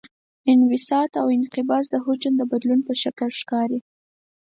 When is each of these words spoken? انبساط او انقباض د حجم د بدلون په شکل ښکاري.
انبساط 0.51 1.11
او 1.21 1.27
انقباض 1.37 1.85
د 1.89 1.95
حجم 2.05 2.33
د 2.37 2.41
بدلون 2.51 2.79
په 2.87 2.93
شکل 3.01 3.29
ښکاري. 3.39 3.79